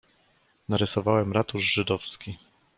[0.69, 2.37] "Narysowałem ratusz żydowski."